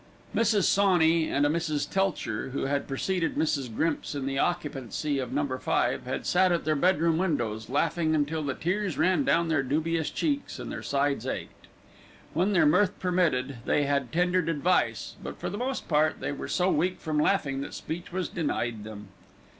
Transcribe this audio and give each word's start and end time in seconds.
Mrs. 0.33 0.63
Sawney 0.63 1.29
and 1.29 1.45
a 1.45 1.49
Mrs. 1.49 1.87
Telcher, 1.87 2.49
who 2.53 2.63
had 2.65 2.87
preceded 2.87 3.35
Mrs. 3.35 3.69
Grimps 3.71 4.15
in 4.15 4.25
the 4.25 4.39
occupancy 4.39 5.19
of 5.19 5.31
No. 5.31 5.45
5, 5.59 6.05
had 6.05 6.25
sat 6.25 6.51
at 6.51 6.65
their 6.65 6.75
bedroom 6.75 7.19
windows, 7.19 7.69
laughing 7.69 8.15
until 8.15 8.41
the 8.41 8.55
tears 8.55 8.97
ran 8.97 9.23
down 9.23 9.47
their 9.47 9.61
dubious 9.61 10.09
cheeks 10.09 10.57
and 10.57 10.71
their 10.71 10.81
sides 10.81 11.27
ached. 11.27 11.67
When 12.33 12.53
their 12.53 12.65
mirth 12.65 12.97
permitted, 12.99 13.57
they 13.65 13.83
had 13.83 14.11
tendered 14.11 14.49
advice; 14.49 15.17
but 15.21 15.39
for 15.39 15.51
the 15.51 15.57
most 15.59 15.87
part 15.87 16.19
they 16.19 16.31
were 16.31 16.47
so 16.47 16.71
weak 16.71 16.99
from 16.99 17.19
laughing 17.19 17.61
that 17.61 17.75
speech 17.75 18.11
was 18.11 18.27
denied 18.27 18.83
them. 18.83 19.09